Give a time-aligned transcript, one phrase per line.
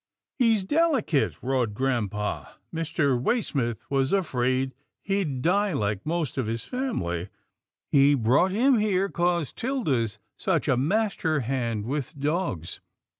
[0.39, 3.21] ""He's delicate," roared grampa," Mr.
[3.21, 7.29] Waysmith was afraid he'd die like most of his family.
[7.91, 12.79] He brought him here 'cause 'Tilda's such a master hand with dogs.